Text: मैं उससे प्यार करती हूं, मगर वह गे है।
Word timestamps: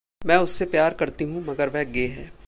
मैं 0.25 0.37
उससे 0.37 0.65
प्यार 0.65 0.93
करती 0.93 1.23
हूं, 1.23 1.41
मगर 1.41 1.69
वह 1.69 1.83
गे 1.83 2.07
है। 2.07 2.31